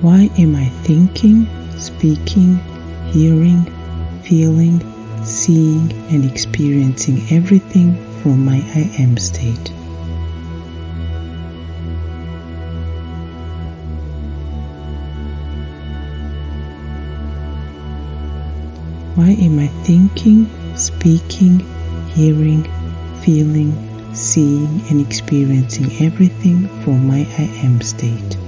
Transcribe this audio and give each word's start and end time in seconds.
Why 0.00 0.30
am 0.38 0.54
I 0.54 0.66
thinking, 0.84 1.48
speaking, 1.76 2.60
hearing, 3.10 3.64
feeling, 4.22 4.80
seeing, 5.24 5.92
and 6.08 6.24
experiencing 6.24 7.20
everything 7.32 7.96
from 8.22 8.44
my 8.44 8.58
I 8.76 8.88
am 8.96 9.16
state? 9.16 9.72
Why 19.16 19.30
am 19.30 19.58
I 19.58 19.66
thinking, 19.82 20.48
speaking, 20.76 21.58
hearing, 22.10 22.62
feeling, 23.22 24.14
seeing, 24.14 24.80
and 24.90 25.00
experiencing 25.00 25.90
everything 26.06 26.68
from 26.84 27.08
my 27.08 27.26
I 27.36 27.50
am 27.64 27.80
state? 27.80 28.38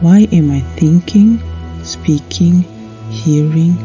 Why 0.00 0.26
am 0.32 0.50
I 0.50 0.60
thinking, 0.60 1.42
speaking, 1.82 2.64
hearing, 3.10 3.76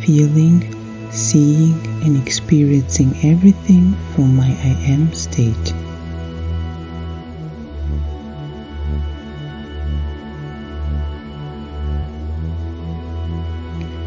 feeling, 0.00 1.10
seeing, 1.12 1.74
and 2.02 2.16
experiencing 2.16 3.14
everything 3.22 3.92
from 4.14 4.36
my 4.36 4.46
I 4.46 4.74
am 4.88 5.12
state? 5.12 5.68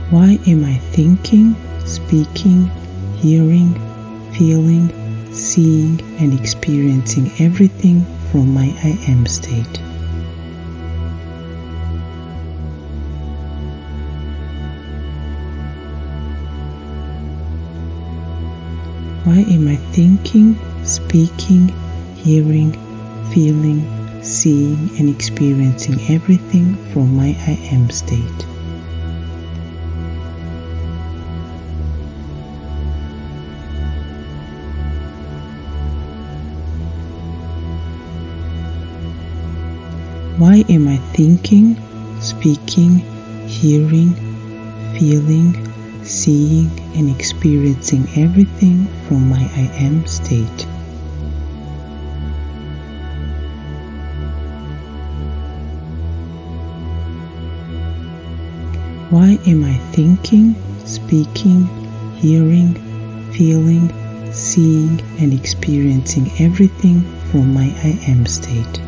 Why 0.09 0.39
am 0.47 0.65
I 0.65 0.73
thinking, 0.89 1.55
speaking, 1.85 2.65
hearing, 3.17 3.75
feeling, 4.31 4.91
seeing, 5.31 6.01
and 6.17 6.33
experiencing 6.33 7.29
everything 7.37 8.07
from 8.31 8.55
my 8.55 8.73
I 8.83 8.97
am 9.07 9.27
state? 9.27 9.86
Why 19.37 19.43
am 19.43 19.67
I 19.67 19.75
thinking, 19.93 20.57
speaking, 20.83 21.67
hearing, 22.15 22.71
feeling, 23.31 24.23
seeing, 24.23 24.89
and 24.97 25.11
experiencing 25.11 26.01
everything 26.09 26.73
from 26.91 27.15
my 27.15 27.37
I 27.45 27.51
am 27.71 27.91
state? 27.91 28.41
Why 40.39 40.65
am 40.67 40.87
I 40.87 40.97
thinking, 41.13 41.77
speaking, 42.21 43.03
hearing, 43.45 44.15
feeling, 44.97 45.76
seeing, 46.07 46.71
and 46.95 47.09
experiencing 47.09 48.07
everything 48.15 48.87
from 49.07 49.29
my 49.29 49.41
I 49.55 49.69
am 49.77 50.05
state? 50.07 50.65
Why 59.09 59.37
am 59.47 59.63
I 59.63 59.77
thinking, 59.93 60.55
speaking, 60.85 61.65
hearing, 62.15 62.73
feeling, 63.31 63.91
seeing, 64.33 64.99
and 65.19 65.33
experiencing 65.33 66.31
everything 66.39 67.01
from 67.31 67.53
my 67.53 67.73
I 67.83 67.99
am 68.07 68.25
state? 68.25 68.86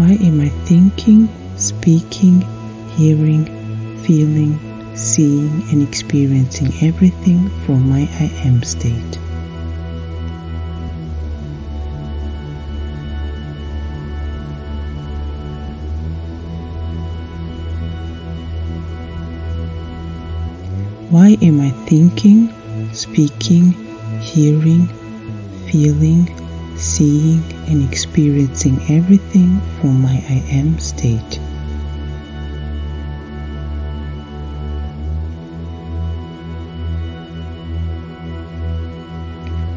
Why 0.00 0.12
am 0.12 0.40
I 0.40 0.48
thinking, 0.64 1.28
speaking, 1.58 2.40
hearing, 2.96 3.44
feeling, 3.98 4.58
seeing, 4.96 5.62
and 5.70 5.82
experiencing 5.82 6.72
everything 6.80 7.50
from 7.66 7.90
my 7.90 8.08
I 8.18 8.32
am 8.46 8.62
state? 8.62 9.16
Why 21.10 21.36
am 21.42 21.60
I 21.60 21.68
thinking, 21.84 22.48
speaking, 22.94 23.72
hearing, 24.22 24.86
feeling, 25.70 26.49
seeing, 26.80 27.42
and 27.68 27.86
experiencing 27.86 28.80
everything 28.88 29.60
from 29.80 30.00
my 30.00 30.24
I 30.28 30.42
am 30.50 30.78
state? 30.78 31.38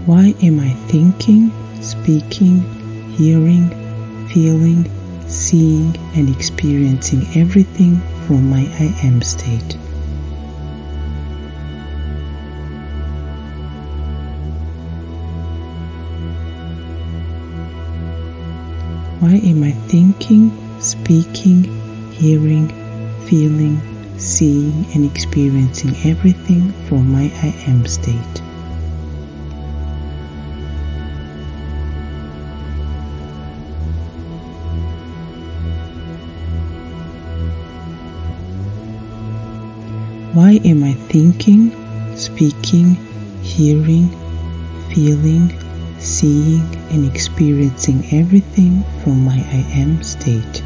Why 0.06 0.34
am 0.42 0.60
I 0.60 0.70
thinking, 0.88 1.52
speaking, 1.82 2.62
hearing, 3.14 3.70
feeling, 4.30 4.90
seeing, 5.28 5.96
and 6.16 6.30
experiencing 6.30 7.26
everything 7.36 8.02
from 8.28 8.50
my 8.50 8.62
I 8.80 8.96
am 9.04 9.22
state? 9.22 9.78
Why 19.24 19.36
am 19.36 19.64
I 19.64 19.72
thinking, 19.72 20.52
speaking, 20.82 21.64
hearing, 22.12 22.68
feeling, 23.26 23.80
seeing, 24.20 24.86
and 24.94 25.06
experiencing 25.06 25.96
everything 26.04 26.74
from 26.90 27.10
my 27.10 27.32
I 27.42 27.56
am 27.66 27.86
state? 27.86 28.42
Why 40.34 40.60
am 40.66 40.84
I 40.84 40.92
thinking, 40.92 41.72
speaking, 42.18 42.96
hearing, 43.42 44.10
feeling, 44.94 45.63
seeing, 46.04 46.62
and 46.92 47.06
experiencing 47.06 48.06
everything 48.12 48.84
from 49.04 49.24
my 49.24 49.38
I 49.38 49.66
am 49.74 50.04
state? 50.04 50.62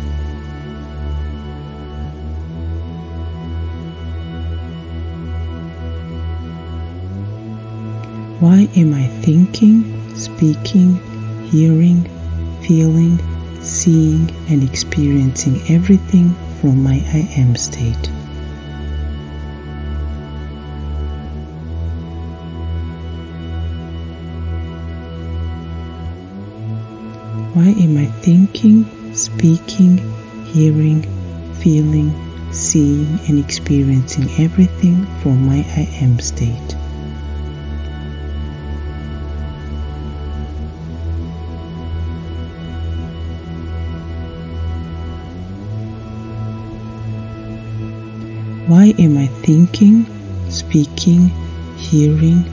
Why 8.39 8.67
am 8.75 8.93
I 8.93 9.07
thinking, 9.21 10.15
speaking, 10.15 10.95
hearing, 11.45 12.03
feeling, 12.61 13.19
seeing, 13.61 14.29
and 14.49 14.63
experiencing 14.63 15.61
everything 15.69 16.35
from 16.61 16.83
my 16.83 16.95
I 17.13 17.27
am 17.35 17.55
state? 17.55 18.16
Why 27.67 27.73
am 27.73 27.97
I 27.97 28.05
thinking, 28.21 28.85
speaking, 29.13 29.97
hearing, 30.45 31.01
feeling, 31.55 32.13
seeing, 32.53 33.19
and 33.27 33.37
experiencing 33.37 34.29
everything 34.41 35.05
from 35.21 35.45
my 35.45 35.57
I 35.75 35.89
am 35.99 36.17
state? 36.19 36.71
Why 48.67 48.93
am 48.97 49.17
I 49.17 49.27
thinking, 49.43 50.05
speaking, 50.49 51.31
hearing, 51.75 52.45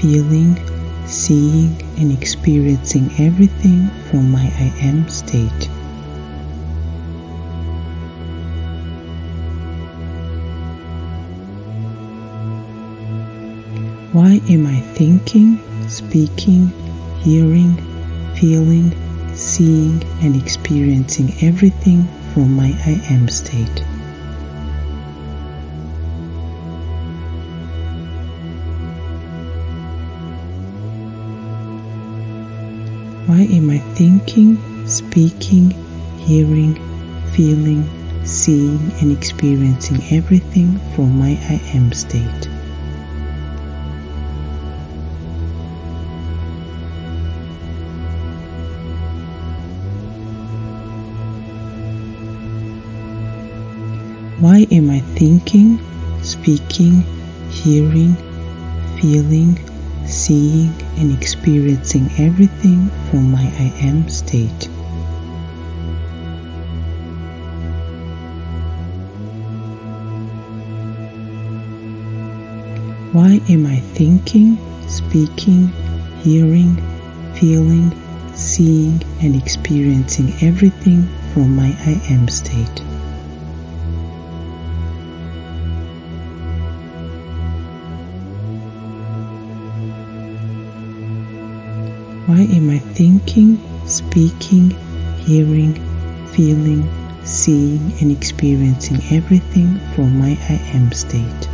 feeling, 0.00 0.56
seeing, 1.06 1.80
and 1.98 2.12
experiencing 2.12 3.10
everything 3.18 3.88
from 4.10 4.30
my 4.30 4.44
I 4.58 4.72
am 4.80 5.08
state? 5.08 5.68
Why 14.12 14.40
am 14.48 14.66
I 14.66 14.80
thinking, 14.80 15.60
speaking, 15.88 16.72
hearing, 17.20 17.76
feeling, 18.34 18.92
seeing, 19.34 20.02
and 20.20 20.34
experiencing 20.34 21.32
everything 21.42 22.08
from 22.34 22.56
my 22.56 22.74
I 22.84 23.00
am 23.10 23.28
state. 23.28 23.84
Why 33.30 33.42
am 33.42 33.70
I 33.70 33.78
thinking, 33.94 34.58
speaking, 34.88 35.70
hearing, 36.18 36.74
feeling, 37.30 37.88
seeing, 38.24 38.80
and 39.00 39.12
experiencing 39.12 40.02
everything 40.10 40.80
from 40.96 41.16
my 41.16 41.38
I 41.48 41.60
am 41.72 41.92
state? 41.92 42.48
Why 54.40 54.66
am 54.72 54.90
I 54.90 54.98
thinking, 55.14 55.78
speaking, 56.24 57.04
hearing, 57.48 58.16
feeling, 59.00 59.69
seeing, 60.10 60.74
and 60.98 61.12
experiencing 61.12 62.10
everything 62.18 62.90
from 63.10 63.30
my 63.30 63.42
I 63.42 63.72
am 63.80 64.08
state? 64.08 64.68
Why 73.12 73.40
am 73.48 73.66
I 73.66 73.76
thinking, 73.76 74.58
speaking, 74.88 75.68
hearing, 76.22 76.76
feeling, 77.34 77.90
seeing, 78.34 79.02
and 79.20 79.34
experiencing 79.34 80.32
everything 80.42 81.08
from 81.32 81.56
my 81.56 81.74
I 81.86 82.00
am 82.08 82.28
state? 82.28 82.89
Why 92.40 92.46
am 92.46 92.70
I 92.70 92.78
thinking, 92.78 93.60
speaking, 93.86 94.70
hearing, 95.18 95.74
feeling, 96.28 96.88
seeing, 97.22 97.92
and 98.00 98.10
experiencing 98.10 99.02
everything 99.10 99.78
from 99.94 100.18
my 100.18 100.38
I 100.48 100.54
am 100.72 100.90
state? 100.92 101.44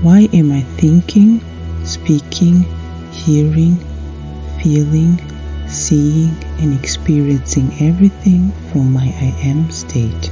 Why 0.00 0.28
am 0.32 0.52
I 0.52 0.60
thinking, 0.78 1.40
speaking, 1.84 2.64
hearing, 3.10 3.78
feeling, 4.62 5.31
seeing, 5.72 6.36
and 6.60 6.78
experiencing 6.78 7.72
everything 7.80 8.52
from 8.70 8.92
my 8.92 9.06
I 9.06 9.34
am 9.42 9.70
state? 9.70 10.30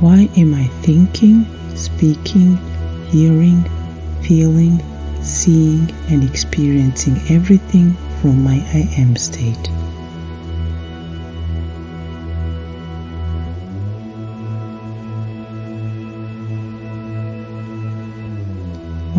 Why 0.00 0.28
am 0.36 0.54
I 0.54 0.64
thinking, 0.82 1.46
speaking, 1.76 2.56
hearing, 3.06 3.64
feeling, 4.22 4.82
seeing, 5.22 5.90
and 6.08 6.22
experiencing 6.22 7.20
everything 7.28 7.94
from 8.20 8.44
my 8.44 8.56
I 8.72 8.88
am 8.96 9.16
state? 9.16 9.70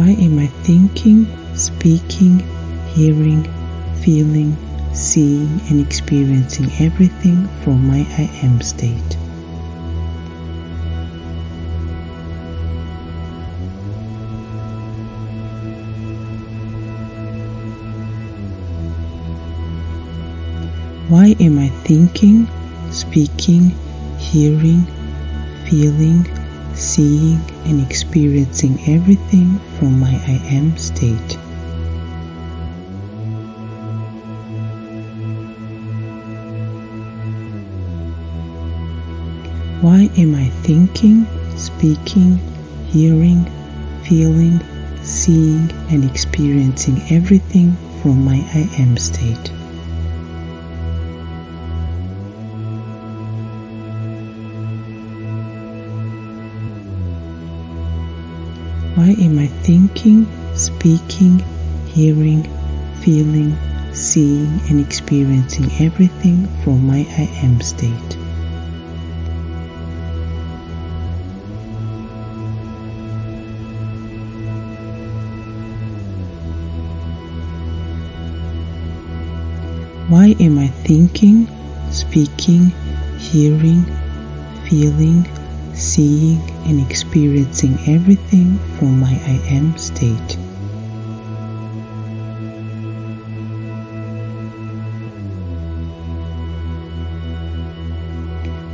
Why 0.09 0.15
am 0.15 0.39
I 0.39 0.47
thinking, 0.47 1.27
speaking, 1.55 2.39
hearing, 2.95 3.43
feeling, 4.01 4.57
seeing, 4.91 5.61
and 5.69 5.79
experiencing 5.79 6.71
everything 6.79 7.47
from 7.61 7.85
my 7.85 7.99
I 8.17 8.27
am 8.41 8.59
state? 8.61 9.13
Why 21.07 21.35
am 21.39 21.59
I 21.59 21.67
thinking, 21.85 22.47
speaking, 22.89 23.75
hearing, 24.17 24.87
feeling, 25.69 26.38
seeing, 26.75 27.39
and 27.65 27.81
experiencing 27.81 28.79
everything 28.87 29.59
from 29.77 29.99
my 29.99 30.11
I 30.11 30.41
am 30.51 30.77
state? 30.77 31.37
Why 39.81 40.09
am 40.17 40.35
I 40.35 40.49
thinking, 40.63 41.25
speaking, 41.55 42.37
hearing, 42.87 43.45
feeling, 44.03 44.59
seeing, 45.03 45.71
and 45.89 46.03
experiencing 46.03 47.01
everything 47.09 47.77
from 48.01 48.25
my 48.25 48.43
I 48.53 48.69
am 48.77 48.97
state? 48.97 49.58
Am 59.11 59.39
I 59.39 59.47
thinking, 59.47 60.27
speaking, 60.55 61.39
hearing, 61.87 62.43
feeling, 63.01 63.57
seeing, 63.93 64.59
and 64.69 64.79
experiencing 64.79 65.71
everything 65.79 66.47
from 66.63 66.85
my 66.85 66.99
I 67.17 67.29
am 67.43 67.61
state? 67.61 68.17
Why 80.09 80.35
am 80.39 80.57
I 80.57 80.67
thinking, 80.67 81.47
speaking, 81.91 82.71
hearing, 83.19 83.85
feeling, 84.67 85.27
seeing, 85.79 86.39
and 86.65 86.79
experiencing 86.79 87.79
everything 87.87 88.59
from 88.77 88.99
my 88.99 89.13
I 89.25 89.41
am 89.47 89.77
state? 89.77 90.37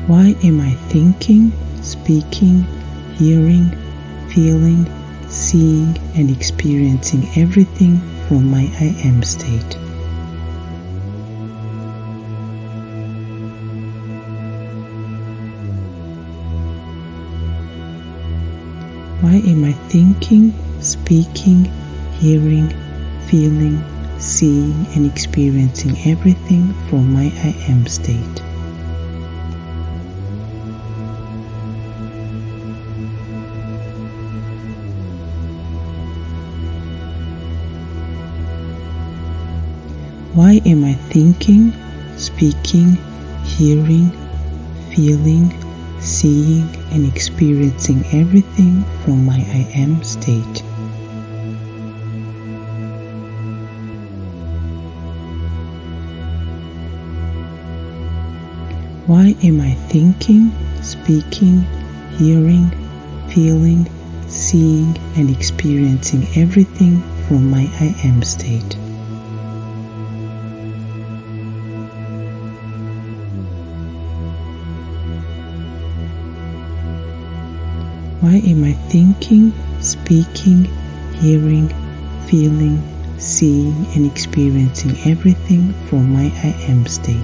Why 0.08 0.36
am 0.44 0.62
I 0.62 0.74
thinking, 0.90 1.52
speaking, 1.82 2.64
hearing, 3.16 3.72
feeling, 4.30 4.86
seeing, 5.30 5.98
and 6.16 6.30
experiencing 6.30 7.28
everything 7.36 7.98
from 8.28 8.50
my 8.50 8.70
I 8.80 8.96
am 9.04 9.24
state? 9.24 9.85
Why 19.36 19.42
am 19.50 19.66
I 19.66 19.74
thinking, 19.74 20.54
speaking, 20.80 21.66
hearing, 22.20 22.70
feeling, 23.28 23.84
seeing, 24.18 24.88
and 24.96 25.06
experiencing 25.06 25.98
everything 26.06 26.72
from 26.88 27.12
my 27.12 27.26
I 27.44 27.54
am 27.68 27.86
state? 27.86 28.40
Why 40.34 40.62
am 40.66 40.86
I 40.86 40.94
thinking, 41.12 41.74
speaking, 42.16 42.98
hearing, 43.44 44.12
feeling, 44.96 45.65
seeing, 46.06 46.70
and 46.92 47.06
experiencing 47.06 48.06
everything 48.14 48.84
from 49.04 49.26
my 49.26 49.38
I 49.38 49.68
am 49.74 50.04
state? 50.04 50.64
Why 59.08 59.36
am 59.44 59.62
I 59.62 59.74
thinking, 59.74 60.52
speaking, 60.82 61.62
hearing, 62.18 62.72
feeling, 63.30 63.88
seeing, 64.28 64.98
and 65.16 65.30
experiencing 65.30 66.28
everything 66.36 67.02
from 67.28 67.50
my 67.50 67.70
I 67.80 67.96
am 68.04 68.24
state. 68.24 68.78
Why 78.36 78.42
am 78.42 78.66
I 78.66 78.74
thinking, 78.74 79.54
speaking, 79.80 80.66
hearing, 81.22 81.70
feeling, 82.28 82.84
seeing, 83.18 83.88
and 83.96 84.06
experiencing 84.06 84.98
everything 85.10 85.72
from 85.88 86.12
my 86.12 86.26
I 86.44 86.54
am 86.68 86.86
state? 86.86 87.16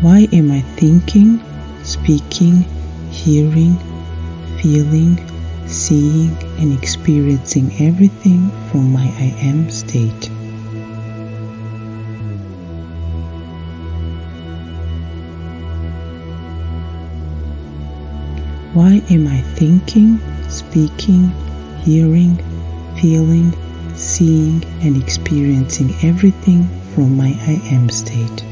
Why 0.00 0.28
am 0.32 0.52
I 0.52 0.60
thinking, 0.76 1.40
speaking, 1.82 2.62
hearing, 3.10 3.76
feeling, 4.60 5.18
seeing, 5.66 6.36
and 6.62 6.72
experiencing 6.72 7.72
everything 7.80 8.48
from 8.70 8.92
my 8.92 9.02
I 9.02 9.34
am 9.40 9.68
state? 9.68 10.30
Why 18.74 19.02
am 19.10 19.26
I 19.26 19.40
thinking, 19.40 20.20
speaking, 20.48 21.30
hearing, 21.80 22.36
feeling, 22.96 23.52
seeing, 23.96 24.64
and 24.82 24.96
experiencing 24.96 25.92
everything 26.02 26.68
from 26.94 27.16
my 27.16 27.36
I 27.40 27.60
am 27.72 27.88
state? 27.90 28.51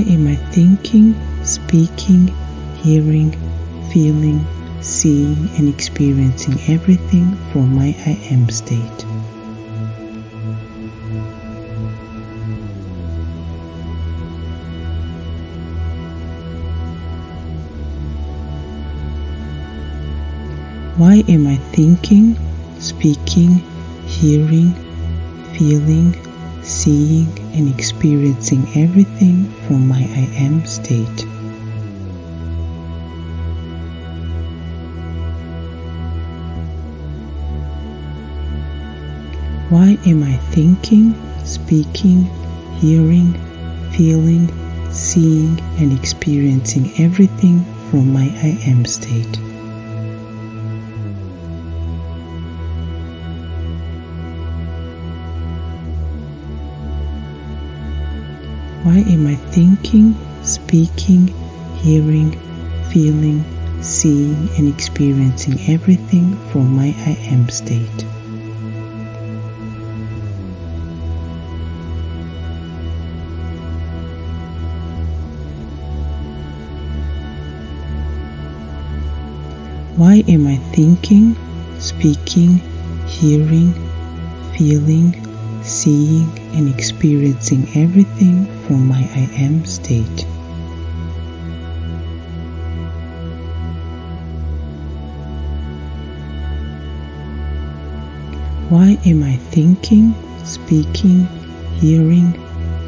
Am 0.00 0.26
I 0.26 0.36
thinking, 0.36 1.14
speaking, 1.44 2.28
hearing, 2.76 3.32
feeling, 3.90 4.46
seeing, 4.80 5.48
and 5.56 5.68
experiencing 5.68 6.60
everything 6.68 7.36
from 7.52 7.74
my 7.74 7.94
I 8.06 8.18
am 8.30 8.48
state? 8.50 9.04
Why 20.98 21.22
am 21.28 21.46
I 21.46 21.56
thinking, 21.56 22.36
speaking, 22.80 23.62
hearing, 24.06 24.74
feeling, 25.56 26.14
seeing, 26.62 27.28
and 27.54 27.68
experiencing 27.68 28.66
everything 28.74 29.44
from 29.66 29.88
my 29.88 30.00
I 30.00 30.28
am 30.36 30.64
state? 30.66 31.26
Why 39.70 39.98
am 40.06 40.22
I 40.22 40.36
thinking, 40.50 41.14
speaking, 41.44 42.24
hearing, 42.76 43.34
feeling, 43.92 44.48
seeing, 44.90 45.60
and 45.78 45.92
experiencing 45.92 46.92
everything 46.98 47.64
from 47.90 48.12
my 48.12 48.32
I 48.42 48.58
am 48.66 48.86
state? 48.86 49.47
Why 59.08 59.14
am 59.14 59.26
I 59.26 59.36
thinking, 59.36 60.14
speaking, 60.42 61.28
hearing, 61.76 62.32
feeling, 62.90 63.42
seeing, 63.80 64.50
and 64.58 64.68
experiencing 64.68 65.58
everything 65.66 66.36
from 66.50 66.76
my 66.76 66.88
I 67.06 67.16
am 67.32 67.48
state? 67.48 68.02
Why 79.96 80.22
am 80.28 80.46
I 80.46 80.56
thinking, 80.74 81.34
speaking, 81.78 82.60
hearing, 83.06 83.72
feeling, 84.54 85.16
seeing, 85.62 86.37
and 86.54 86.68
experiencing 86.68 87.68
everything 87.74 88.46
from 88.62 88.88
my 88.88 89.00
I 89.00 89.28
am 89.36 89.64
state? 89.64 90.26
Why 98.68 98.98
am 99.06 99.22
I 99.22 99.36
thinking, 99.36 100.14
speaking, 100.44 101.26
hearing, 101.76 102.32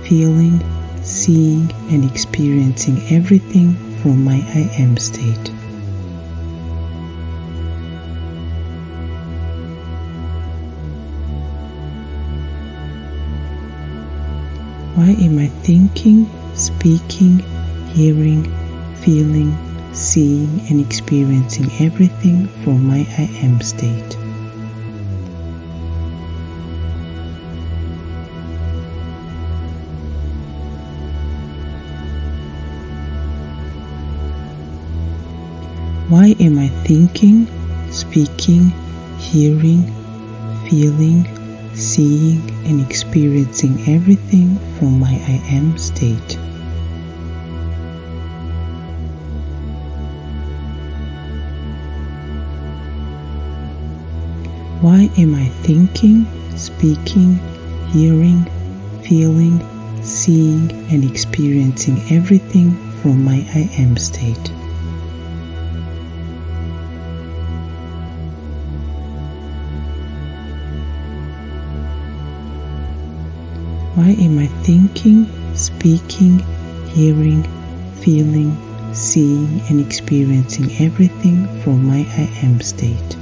feeling, 0.04 0.60
seeing, 1.02 1.72
and 1.90 2.04
experiencing 2.04 3.02
everything 3.08 3.74
from 4.02 4.24
my 4.24 4.36
I 4.54 4.70
am 4.78 4.98
state? 4.98 5.59
Why 14.94 15.10
am 15.10 15.38
I 15.38 15.46
thinking, 15.46 16.28
speaking, 16.54 17.38
hearing, 17.94 18.44
feeling, 18.96 19.56
seeing, 19.94 20.62
and 20.68 20.80
experiencing 20.80 21.70
everything 21.78 22.48
from 22.64 22.88
my 22.88 23.06
I 23.16 23.30
am 23.42 23.60
state? 23.60 24.16
Why 36.08 36.34
am 36.40 36.58
I 36.58 36.66
thinking, 36.84 37.46
speaking, 37.92 38.72
hearing, 39.18 39.84
feeling, 40.68 41.39
seeing, 41.74 42.40
and 42.66 42.80
experiencing 42.80 43.88
everything 43.88 44.58
from 44.78 44.98
my 44.98 45.12
I 45.12 45.42
am 45.50 45.76
state? 45.78 46.38
Why 54.80 55.10
am 55.18 55.34
I 55.34 55.46
thinking, 55.62 56.26
speaking, 56.56 57.34
hearing, 57.88 58.44
feeling, 59.02 59.60
seeing, 60.02 60.70
and 60.90 61.04
experiencing 61.04 62.00
everything 62.10 62.72
from 63.02 63.24
my 63.24 63.46
I 63.54 63.70
am 63.78 63.96
state? 63.98 64.59
Why 73.96 74.10
am 74.10 74.38
I 74.38 74.46
thinking, 74.62 75.26
speaking, 75.56 76.38
hearing, 76.90 77.42
feeling, 78.00 78.56
seeing, 78.94 79.62
and 79.68 79.80
experiencing 79.80 80.70
everything 80.78 81.48
from 81.62 81.86
my 81.86 82.06
I 82.16 82.30
am 82.44 82.60
state? 82.60 83.16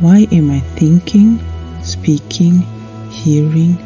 Why 0.00 0.26
am 0.32 0.50
I 0.50 0.58
thinking, 0.58 1.38
speaking, 1.84 2.62
hearing, 3.12 3.76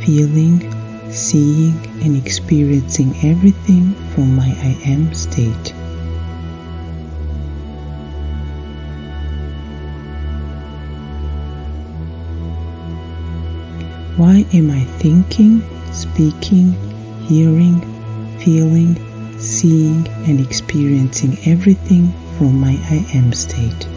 feeling, 0.00 0.75
seeing, 1.16 1.74
and 2.02 2.16
experiencing 2.16 3.16
everything 3.22 3.94
from 4.14 4.36
my 4.36 4.48
I 4.48 4.78
am 4.84 5.14
state? 5.14 5.74
Why 14.16 14.46
am 14.52 14.70
I 14.70 14.84
thinking, 14.98 15.62
speaking, 15.92 16.72
hearing, 17.26 17.80
feeling, 18.38 18.96
seeing, 19.38 20.06
and 20.26 20.40
experiencing 20.40 21.38
everything 21.44 22.12
from 22.38 22.60
my 22.60 22.78
I 22.90 23.06
am 23.14 23.32
state? 23.32 23.95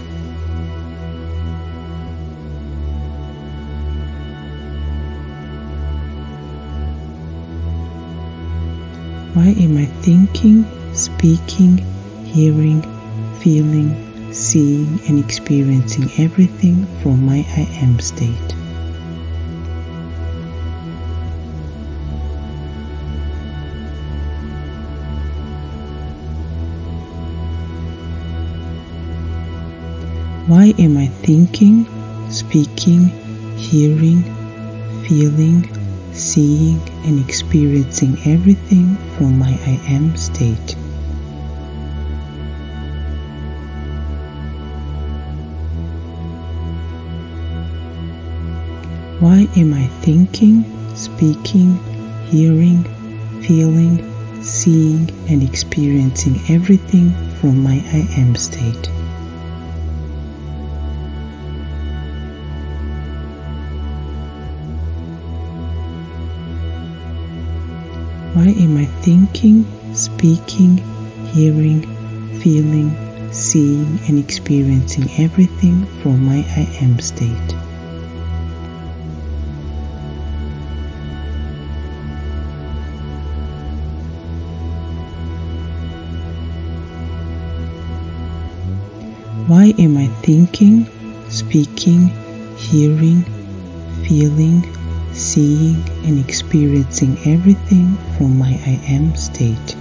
Why 9.39 9.51
am 9.51 9.77
I 9.77 9.85
thinking, 9.85 10.65
speaking, 10.93 11.77
hearing, 12.25 12.81
feeling, 13.39 14.33
seeing, 14.33 14.99
and 15.07 15.17
experiencing 15.17 16.11
everything 16.17 16.85
from 17.01 17.25
my 17.25 17.45
I 17.55 17.61
am 17.81 17.99
state? 17.99 18.51
Why 30.47 30.73
am 30.77 30.97
I 30.97 31.07
thinking, 31.07 31.87
speaking, 32.29 33.05
hearing, 33.55 34.21
feeling, 35.07 35.78
seeing, 36.13 36.79
and 37.05 37.19
experiencing 37.19 38.17
everything 38.25 38.95
from 39.17 39.39
my 39.39 39.51
I 39.65 39.79
am 39.87 40.15
state? 40.15 40.75
Why 49.19 49.47
am 49.57 49.73
I 49.73 49.87
thinking, 50.01 50.63
speaking, 50.95 51.77
hearing, 52.27 52.83
feeling, 53.41 54.01
seeing, 54.41 55.09
and 55.27 55.43
experiencing 55.43 56.39
everything 56.47 57.11
from 57.41 57.61
my 57.61 57.83
I 57.91 58.07
am 58.17 58.35
state? 58.35 58.89
Why 68.33 68.49
am 68.49 68.77
I 68.77 68.85
thinking, 68.85 69.65
speaking, 69.95 70.77
hearing, 71.33 71.81
feeling, 72.39 72.95
seeing, 73.31 73.99
and 74.07 74.19
experiencing 74.19 75.09
everything 75.17 75.85
from 76.01 76.25
my 76.25 76.45
I 76.55 76.69
am 76.79 76.99
state? 76.99 77.51
Why 89.47 89.73
am 89.79 89.97
I 89.97 90.05
thinking, 90.21 90.85
speaking, 91.29 92.09
hearing, 92.57 93.23
feeling, 94.03 94.61
seeing, 95.19 95.83
and 96.05 96.17
experiencing 96.17 97.17
everything 97.25 97.95
from 98.17 98.37
my 98.37 98.51
I 98.65 98.79
am 98.87 99.15
state? 99.15 99.75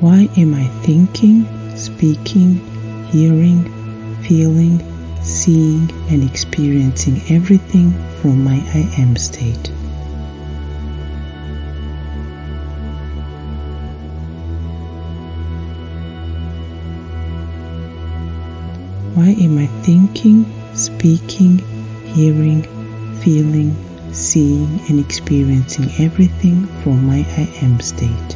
Why 0.00 0.28
am 0.36 0.54
I 0.54 0.64
thinking, 0.82 1.46
speaking, 1.76 2.56
hearing, 3.06 3.64
feeling, 4.22 4.80
seeing, 5.22 5.90
and 6.08 6.22
experiencing 6.22 7.20
everything 7.28 7.92
from 8.20 8.44
my 8.44 8.56
I 8.74 8.90
am 8.98 9.16
state? 9.16 9.70
Why 19.20 19.36
am 19.38 19.58
I 19.58 19.66
thinking, 19.84 20.46
speaking, 20.74 21.58
hearing, 22.06 22.62
feeling, 23.20 23.76
seeing, 24.12 24.80
and 24.88 24.98
experiencing 24.98 25.90
everything 25.98 26.64
from 26.80 27.04
my 27.04 27.18
I 27.36 27.46
am 27.60 27.80
state? 27.80 28.32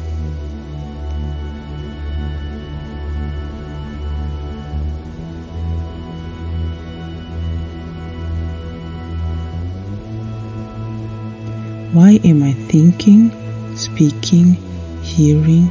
Why 11.93 12.19
am 12.23 12.43
I 12.43 12.53
thinking, 12.53 13.31
speaking, 13.75 14.53
hearing, 15.01 15.67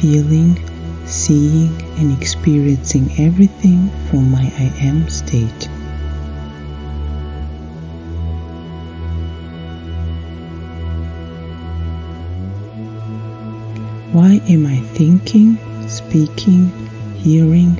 feeling, 0.00 0.71
seeing, 1.12 1.70
and 1.98 2.10
experiencing 2.16 3.12
everything 3.18 3.90
from 4.08 4.30
my 4.30 4.50
I 4.58 4.72
am 4.80 5.08
state? 5.08 5.68
Why 14.12 14.40
am 14.48 14.66
I 14.66 14.76
thinking, 14.94 15.58
speaking, 15.88 16.68
hearing, 17.16 17.76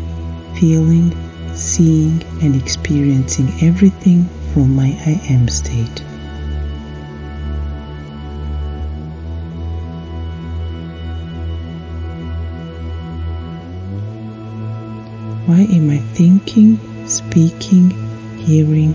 feeling, 0.54 1.14
seeing, 1.54 2.22
and 2.42 2.54
experiencing 2.54 3.48
everything 3.62 4.28
from 4.52 4.74
my 4.76 4.96
I 5.06 5.20
am 5.30 5.48
state? 5.48 6.02
Why 15.52 15.64
am 15.64 15.90
I 15.90 15.98
thinking, 15.98 16.80
speaking, 17.06 17.90
hearing, 18.38 18.94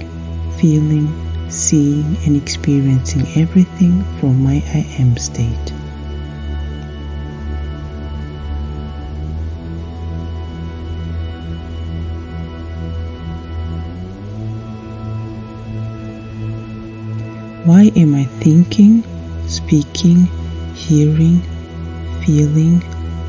feeling, 0.57 1.07
seeing, 1.51 2.17
and 2.25 2.35
experiencing 2.35 3.27
everything 3.35 4.03
from 4.19 4.41
my 4.41 4.55
I 4.73 4.83
am 4.97 5.15
state? 5.17 5.69
Why 17.65 17.91
am 17.95 18.15
I 18.15 18.23
thinking, 18.41 19.03
speaking, 19.47 20.25
hearing, 20.73 21.39
feeling, 22.25 22.81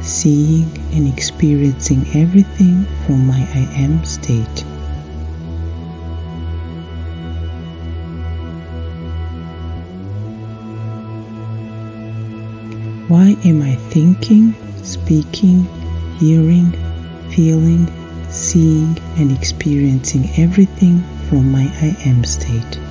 seeing, 0.09 0.67
and 0.95 1.07
experiencing 1.07 2.07
everything 2.15 2.85
from 3.05 3.27
my 3.27 3.41
I 3.55 3.69
am 3.77 4.05
state? 4.05 4.65
Why 13.09 13.37
am 13.45 13.63
I 13.63 13.75
thinking, 13.91 14.55
speaking, 14.83 15.65
hearing, 16.19 16.73
feeling, 17.31 17.87
seeing, 18.31 18.99
and 19.17 19.31
experiencing 19.31 20.31
everything 20.37 21.03
from 21.29 21.53
my 21.53 21.71
I 21.81 21.97
am 22.07 22.25
state? 22.25 22.88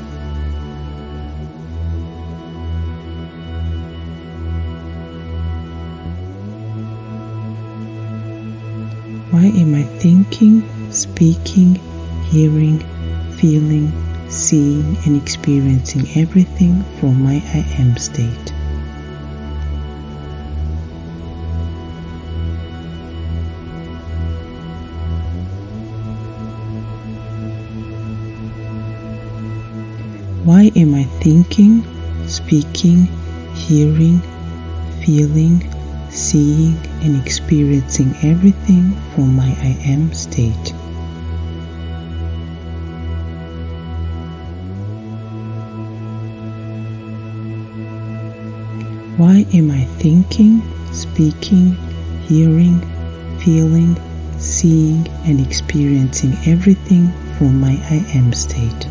Why 9.38 9.50
am 9.50 9.76
I 9.76 9.84
thinking, 9.84 10.63
speaking, 10.91 11.76
hearing, 12.32 12.80
feeling, 13.34 13.91
seeing, 14.32 14.97
and 15.06 15.15
experiencing 15.15 16.08
everything 16.15 16.82
from 17.00 17.21
my 17.21 17.36
I 17.54 17.63
am 17.78 17.97
state? 17.97 18.50
Why 30.45 30.71
am 30.76 30.95
I 30.95 31.04
thinking, 31.21 31.86
speaking, 32.26 33.04
hearing, 33.54 34.19
feeling, 35.06 35.76
seeing, 36.10 36.78
and 37.02 37.15
experiencing 37.22 38.15
everything 38.24 38.91
from 39.13 39.36
my 39.36 39.50
I 39.62 39.78
am 39.86 40.13
state? 40.13 40.74
Why 49.17 49.46
am 49.54 49.72
I 49.72 49.86
thinking, 49.98 50.62
speaking, 50.93 51.76
hearing, 52.28 52.82
feeling, 53.39 53.98
seeing, 54.38 55.08
and 55.26 55.39
experiencing 55.39 56.38
everything 56.46 57.12
from 57.38 57.60
my 57.60 57.80
I 57.89 58.06
am 58.13 58.32
state? 58.34 58.88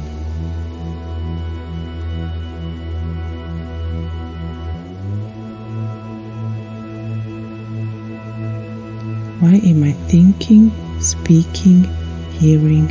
Why 9.46 9.60
am 9.62 9.84
I 9.84 9.92
thinking, 9.92 10.72
speaking, 11.00 11.84
hearing, 12.32 12.88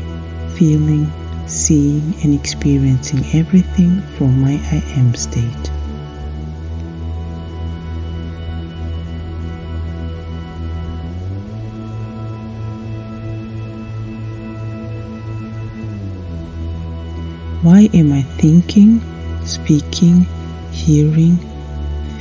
feeling, 0.55 1.11
seeing 1.47 2.15
and 2.23 2.33
experiencing 2.33 3.25
everything 3.33 4.01
from 4.15 4.39
my 4.39 4.53
I 4.71 4.81
am 4.95 5.13
state. 5.15 5.67
Why 17.63 17.89
am 17.93 18.13
I 18.13 18.21
thinking, 18.21 19.01
speaking, 19.43 20.25
hearing, 20.71 21.37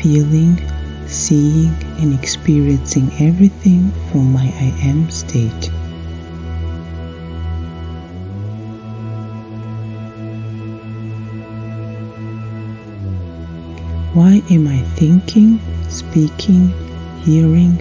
feeling, 0.02 0.58
seeing, 1.06 1.72
and 1.98 2.12
experiencing 2.14 3.10
everything 3.20 3.90
from 4.10 4.32
my 4.32 4.44
I 4.44 4.74
am 4.82 5.10
state? 5.10 5.70
Why 14.14 14.42
am 14.50 14.68
I 14.68 14.78
thinking, 14.94 15.60
speaking, 15.88 16.72
hearing, 17.22 17.78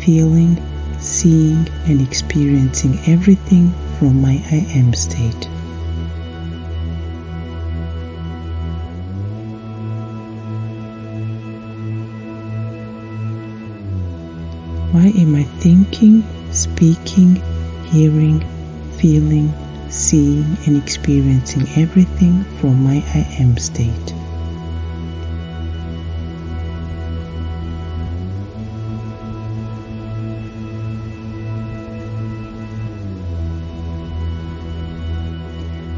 feeling, 0.00 0.60
seeing, 0.98 1.68
and 1.86 2.00
experiencing 2.00 2.98
everything 3.06 3.72
from 3.98 4.20
my 4.20 4.42
I 4.50 4.66
am 4.74 4.92
state? 4.94 5.48
Why 14.98 15.12
am 15.16 15.36
I 15.36 15.44
thinking, 15.44 16.24
speaking, 16.50 17.36
hearing, 17.84 18.44
feeling, 18.96 19.54
seeing, 19.88 20.58
and 20.66 20.76
experiencing 20.76 21.68
everything 21.76 22.42
from 22.58 22.82
my 22.82 22.96
I 23.14 23.24
am 23.38 23.56
state? 23.58 24.10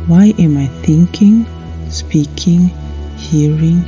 Why 0.08 0.34
am 0.38 0.58
I 0.58 0.66
thinking, 0.82 1.46
speaking, 1.88 2.66
hearing, 3.16 3.82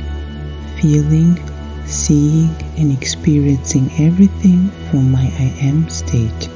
feeling, 0.81 1.37
seeing, 1.85 2.49
and 2.77 2.91
experiencing 2.91 3.91
everything 3.99 4.69
from 4.89 5.11
my 5.11 5.23
I 5.23 5.53
am 5.61 5.89
state? 5.89 6.49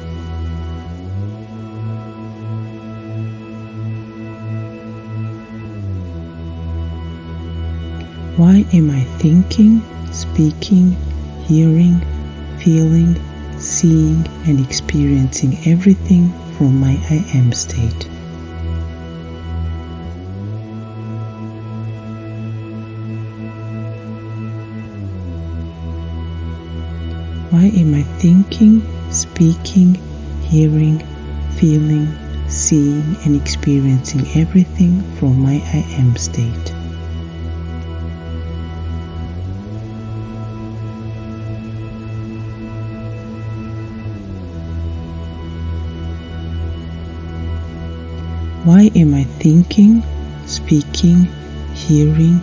Why 8.37 8.65
am 8.71 8.91
I 8.91 9.03
thinking, 9.17 9.81
speaking, 10.11 10.91
hearing, 11.45 11.99
feeling, 12.59 13.19
seeing, 13.57 14.27
and 14.45 14.59
experiencing 14.59 15.57
everything 15.65 16.31
from 16.57 16.79
my 16.79 16.99
I 17.09 17.25
am 17.33 17.51
state? 17.51 18.16
Why 27.49 27.71
am 27.77 27.95
I 27.95 28.03
thinking, 28.19 28.81
speaking, 29.09 29.95
hearing, 30.41 30.99
feeling, 31.55 32.13
seeing, 32.49 33.15
and 33.23 33.37
experiencing 33.37 34.27
everything 34.35 35.01
from 35.15 35.41
my 35.41 35.53
I 35.73 35.85
am 35.97 36.17
state? 36.17 36.73
Why 48.65 48.91
am 48.93 49.13
I 49.13 49.23
thinking, 49.23 50.03
speaking, 50.47 51.29
hearing, 51.73 52.41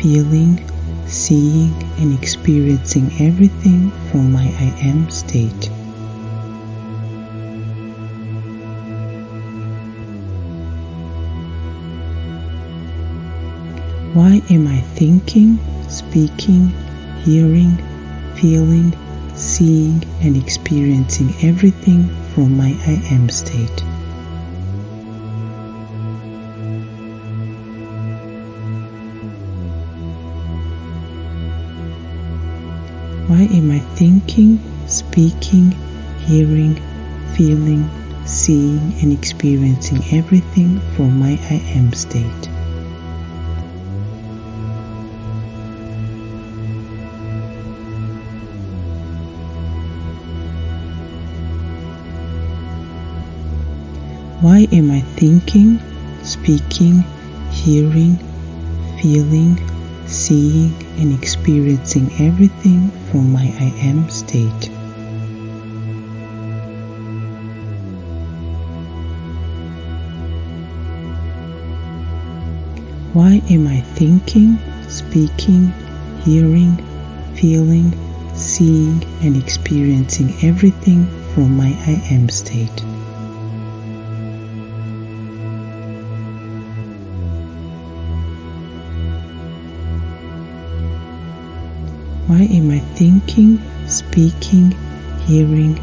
feeling, 0.00 0.64
seeing, 1.06 1.72
and 1.98 2.12
experiencing 2.12 3.10
everything 3.20 3.90
from 4.10 4.32
my 4.32 4.44
I 4.44 4.74
am 4.82 5.10
state? 5.10 5.70
Why 14.14 14.40
am 14.48 14.68
I 14.68 14.80
thinking, 14.94 15.58
speaking, 15.88 16.68
hearing, 17.24 17.76
feeling, 18.36 18.94
seeing, 19.34 20.04
and 20.22 20.36
experiencing 20.36 21.34
everything 21.42 22.08
from 22.32 22.56
my 22.56 22.76
I 22.86 23.02
am 23.10 23.28
state? 23.28 23.84
Am 33.44 33.70
I 33.70 33.78
thinking, 33.96 34.60
speaking, 34.86 35.70
hearing, 36.20 36.74
feeling, 37.34 37.88
seeing, 38.24 38.94
and 39.02 39.12
experiencing 39.12 40.02
everything 40.12 40.80
from 40.94 41.18
my 41.18 41.38
I 41.50 41.62
am 41.76 41.92
state? 41.92 42.48
Why 54.40 54.68
am 54.72 54.90
I 54.90 55.00
thinking, 55.00 55.80
speaking, 56.22 57.04
hearing, 57.50 58.16
feeling, 59.00 59.58
seeing, 60.06 60.74
and 60.98 61.12
experiencing 61.12 62.12
everything 62.18 62.92
from 63.14 63.32
my 63.32 63.44
I 63.60 63.72
am 63.78 64.10
state? 64.10 64.68
Why 73.12 73.40
am 73.50 73.68
I 73.68 73.82
thinking, 73.82 74.58
speaking, 74.88 75.72
hearing, 76.24 76.74
feeling, 77.36 77.94
seeing, 78.34 79.04
and 79.22 79.36
experiencing 79.36 80.34
everything 80.42 81.06
from 81.34 81.56
my 81.56 81.68
I 81.86 82.02
am 82.10 82.28
state? 82.28 82.93
Why 92.34 92.46
am 92.46 92.68
I 92.72 92.80
thinking, 92.80 93.62
speaking, 93.86 94.72
hearing, 95.20 95.76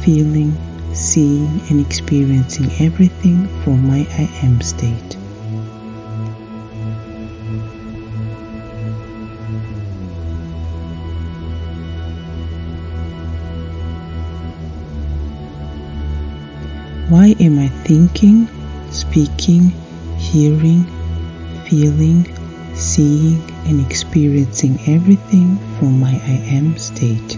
feeling, 0.00 0.52
seeing, 0.92 1.60
and 1.70 1.80
experiencing 1.80 2.72
everything 2.80 3.46
from 3.62 3.86
my 3.86 4.04
I 4.18 4.28
am 4.42 4.60
state? 4.62 5.16
Why 17.10 17.36
am 17.38 17.60
I 17.60 17.68
thinking, 17.84 18.48
speaking, 18.90 19.68
hearing, 20.18 20.84
feeling, 21.68 22.26
seeing, 22.74 23.40
and 23.66 23.80
experiencing 23.84 24.78
everything 24.86 25.58
from 25.78 26.00
my 26.00 26.12
I 26.12 26.42
am 26.56 26.76
state? 26.76 27.36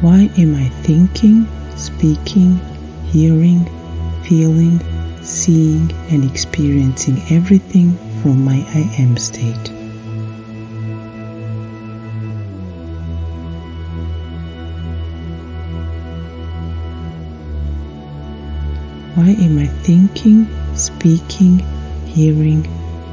Why 0.00 0.28
am 0.36 0.54
I 0.56 0.68
thinking, 0.82 1.46
speaking, 1.76 2.60
hearing, 3.06 3.64
feeling, 4.24 4.80
seeing, 5.22 5.92
and 6.10 6.24
experiencing 6.28 7.22
everything 7.30 7.96
from 8.20 8.44
my 8.44 8.64
I 8.74 8.94
am 8.98 9.16
state? 9.16 9.81
Why 19.22 19.36
am 19.38 19.56
I 19.56 19.68
thinking, 19.68 20.48
speaking, 20.74 21.60
hearing, 22.06 22.64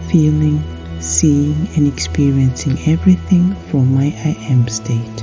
feeling, 0.10 0.64
seeing, 1.00 1.68
and 1.76 1.86
experiencing 1.86 2.80
everything 2.88 3.54
from 3.70 3.94
my 3.94 4.06
I 4.26 4.36
am 4.50 4.68
state? 4.70 5.20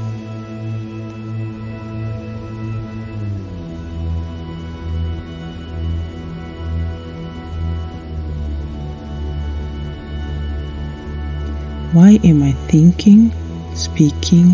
Why 11.92 12.20
am 12.22 12.44
I 12.44 12.52
thinking, 12.68 13.32
speaking, 13.74 14.52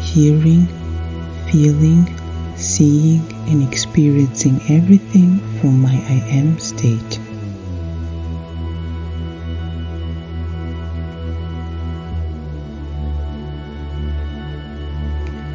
hearing, 0.00 0.66
feeling, 1.50 2.08
seeing, 2.56 3.33
and 3.48 3.62
experiencing 3.62 4.60
everything 4.68 5.38
from 5.60 5.80
my 5.80 5.92
I 5.92 6.22
am 6.30 6.58
state? 6.58 7.20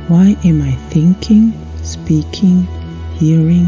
Why 0.08 0.36
am 0.44 0.62
I 0.64 0.72
thinking, 0.90 1.54
speaking, 1.84 2.64
hearing, 3.18 3.68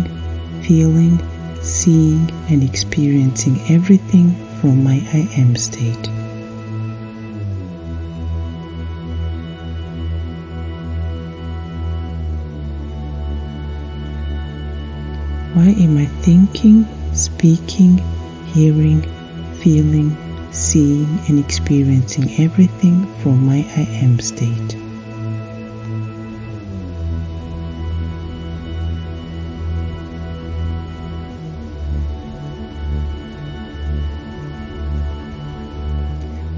feeling, 0.64 1.20
seeing, 1.62 2.32
and 2.50 2.64
experiencing 2.64 3.62
everything 3.70 4.34
from 4.60 4.84
my 4.84 5.04
I 5.14 5.30
am 5.38 5.56
state? 5.56 6.21
Why 15.62 15.76
am 15.78 15.96
I 15.96 16.08
thinking, 16.26 16.88
speaking, 17.14 18.00
hearing, 18.48 19.04
feeling, 19.60 20.18
seeing, 20.52 21.20
and 21.28 21.38
experiencing 21.38 22.32
everything 22.42 23.06
from 23.22 23.46
my 23.46 23.58
I 23.78 23.82
am 24.02 24.18
state? 24.18 24.72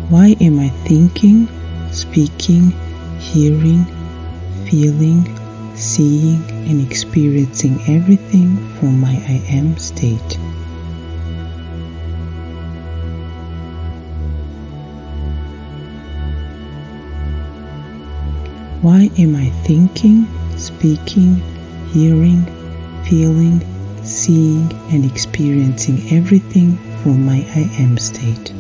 Why 0.08 0.38
am 0.40 0.62
I 0.62 0.70
thinking, 0.88 1.50
speaking, 1.92 2.72
hearing, 3.20 3.84
feeling, 4.70 5.43
seeing, 5.76 6.44
and 6.70 6.82
experiencing 6.82 7.80
everything 7.88 8.56
from 8.76 9.00
my 9.00 9.12
I 9.12 9.44
am 9.50 9.78
state? 9.78 10.38
Why 18.82 19.10
am 19.18 19.36
I 19.36 19.50
thinking, 19.64 20.28
speaking, 20.58 21.36
hearing, 21.94 22.46
feeling, 23.06 23.64
seeing, 24.04 24.74
and 24.92 25.06
experiencing 25.06 26.12
everything 26.12 26.78
from 27.02 27.26
my 27.26 27.46
I 27.56 27.70
am 27.80 27.98
state? 27.98 28.54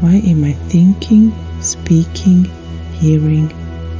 Why 0.00 0.22
am 0.26 0.44
I 0.44 0.52
thinking, 0.52 1.32
speaking, 1.60 2.44
hearing, 2.92 3.48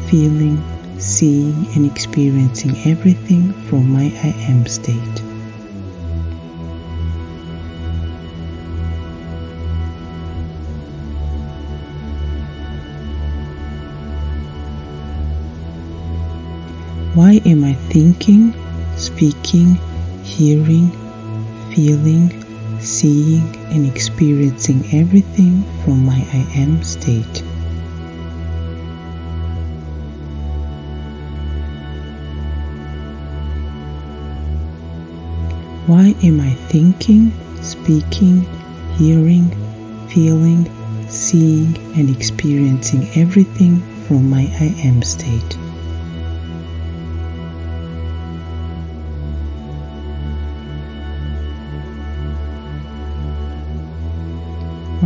feeling, 0.07 0.63
seeing, 0.97 1.67
and 1.75 1.85
experiencing 1.85 2.79
everything 2.87 3.53
from 3.65 3.91
my 3.91 4.05
I 4.23 4.29
am 4.49 4.65
state? 4.67 4.97
Why 17.15 17.41
am 17.45 17.65
I 17.65 17.75
thinking, 17.91 18.55
speaking, 18.97 19.75
hearing, 20.23 20.93
feeling, 21.75 22.48
seeing, 22.81 23.57
and 23.73 23.87
experiencing 23.87 24.85
everything 24.93 25.63
from 25.85 26.05
my 26.05 26.17
I 26.33 26.47
am 26.55 26.83
state? 26.83 27.43
Why 35.87 36.15
am 36.23 36.41
I 36.41 36.51
thinking, 36.69 37.33
speaking, 37.63 38.43
hearing, 38.97 39.49
feeling, 40.09 40.69
seeing, 41.09 41.77
and 41.99 42.11
experiencing 42.11 43.09
everything 43.15 43.81
from 44.07 44.29
my 44.29 44.43
I 44.61 44.75
am 44.85 45.03
state? 45.03 45.57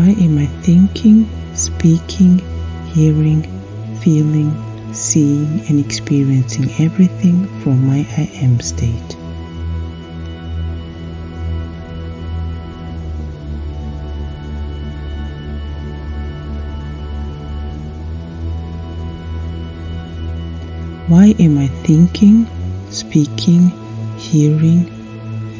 Why 0.02 0.16
am 0.18 0.36
I 0.36 0.46
thinking, 0.46 1.28
speaking, 1.54 2.40
hearing, 2.86 3.44
feeling, 4.00 4.52
seeing, 4.92 5.62
and 5.68 5.78
experiencing 5.78 6.72
everything 6.84 7.46
from 7.60 7.86
my 7.86 8.04
I 8.18 8.28
am 8.42 8.58
state? 8.58 9.12
Why 21.06 21.26
am 21.38 21.58
I 21.58 21.68
thinking, 21.86 22.48
speaking, 22.90 23.68
hearing, 24.18 24.84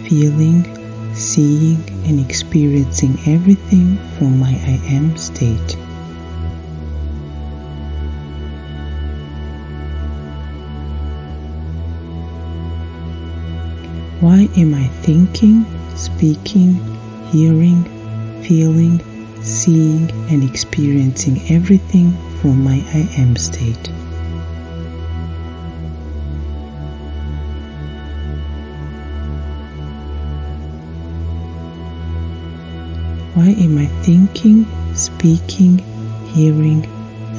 feeling, 0.09 0.81
seeing, 1.14 1.83
and 2.07 2.20
experiencing 2.20 3.18
everything 3.27 3.96
from 4.18 4.38
my 4.38 4.51
I 4.51 4.81
am 4.88 5.16
state? 5.16 5.77
Why 14.20 14.48
am 14.57 14.75
I 14.75 14.87
thinking, 15.03 15.64
speaking, 15.96 16.75
hearing, 17.31 17.83
feeling, 18.44 19.03
seeing, 19.42 20.11
and 20.31 20.44
experiencing 20.44 21.42
everything 21.51 22.12
from 22.40 22.62
my 22.62 22.85
I 22.94 23.09
am 23.18 23.35
state? 23.37 23.90
Why 33.34 33.48
am 33.48 33.78
I 33.78 33.86
thinking, 34.02 34.66
speaking, 34.94 35.78
hearing, 36.34 36.82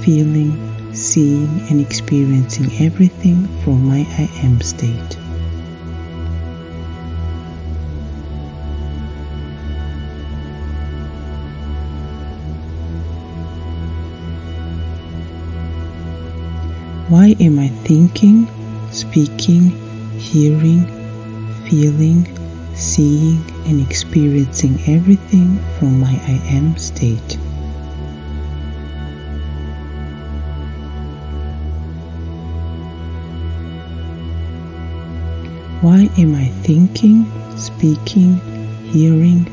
feeling, 0.01 0.91
seeing, 0.91 1.67
and 1.69 1.79
experiencing 1.79 2.71
everything 2.83 3.45
from 3.61 3.85
my 3.87 3.99
I 4.17 4.27
am 4.41 4.59
state? 4.61 5.13
Why 17.07 17.35
am 17.39 17.59
I 17.59 17.67
thinking, 17.67 18.47
speaking, 18.91 19.69
hearing, 20.17 20.87
feeling, 21.69 22.42
seeing, 22.75 23.43
and 23.65 23.79
experiencing 23.81 24.79
everything 24.87 25.57
from 25.77 25.99
my 25.99 26.11
I 26.11 26.41
am 26.47 26.77
state? 26.77 27.37
Why 35.81 36.09
am 36.17 36.33
I 36.35 36.45
thinking, 36.63 37.25
speaking, 37.57 38.37
hearing, 38.85 39.45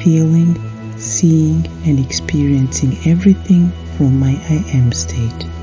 feeling, 0.00 0.58
seeing, 0.98 1.66
and 1.84 2.00
experiencing 2.00 2.98
everything 3.06 3.70
from 3.96 4.18
my 4.18 4.32
I 4.50 4.64
am 4.74 4.92
state? 4.92 5.57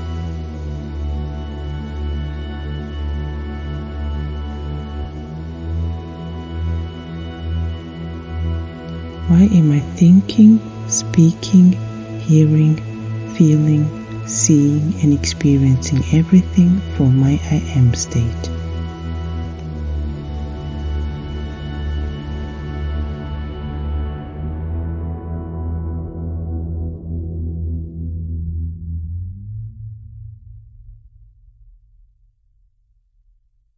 Why 9.36 9.50
am 9.52 9.70
I 9.70 9.80
thinking, 9.80 10.58
speaking, 10.88 11.72
hearing, 12.20 12.76
feeling, 13.34 13.84
seeing, 14.26 14.94
and 15.02 15.12
experiencing 15.12 16.02
everything 16.18 16.80
from 16.96 17.20
my 17.20 17.38
I 17.50 17.56
am 17.76 17.92
state? 17.92 18.55